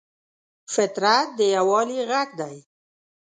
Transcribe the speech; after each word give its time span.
فطرت 0.73 1.27
د 1.37 1.39
یووالي 1.55 1.99
غږ 2.09 2.29
دی. 2.39 2.55